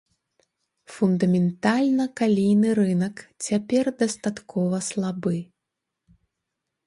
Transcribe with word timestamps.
Фундаментальна 0.93 2.05
калійны 2.21 2.69
рынак 2.79 3.15
цяпер 3.47 3.85
дастаткова 4.01 4.77
слабы. 4.89 5.35